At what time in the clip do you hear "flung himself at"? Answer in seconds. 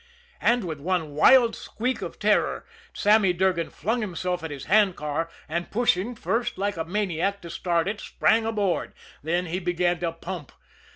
3.69-4.49